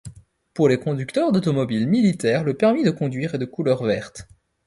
Pour 0.55 0.67
les 0.67 0.79
conducteurs 0.79 1.31
d'automobiles 1.31 1.87
militaires, 1.87 2.43
le 2.43 2.55
permis 2.55 2.83
de 2.83 2.89
conduire 2.89 3.35
est 3.35 3.37
de 3.37 3.45
couleur 3.45 3.83
verte. 3.83 4.27